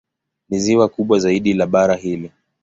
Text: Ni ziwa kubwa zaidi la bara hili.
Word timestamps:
Ni 0.49 0.59
ziwa 0.59 0.87
kubwa 0.89 1.19
zaidi 1.19 1.53
la 1.53 1.67
bara 1.67 1.95
hili. 1.95 2.31